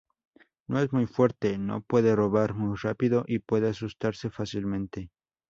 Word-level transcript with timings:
No 0.65 0.79
es 0.79 0.91
muy 0.93 1.05
fuerte, 1.05 1.59
no 1.59 1.81
puede 1.81 2.15
rodar 2.15 2.55
muy 2.55 2.75
rápido, 2.81 3.23
y 3.27 3.37
puede 3.37 3.69
asustarse 3.69 4.31
fácilmente. 4.31 5.11